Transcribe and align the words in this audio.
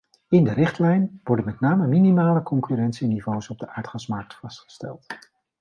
In 0.29 0.43
de 0.43 0.53
richtlijn 0.53 1.21
worden 1.23 1.45
met 1.45 1.59
name 1.59 1.87
minimale 1.87 2.43
concurrentieniveaus 2.43 3.49
op 3.49 3.59
de 3.59 3.69
aardgasmarkt 3.69 4.35
vastgesteld. 4.35 5.05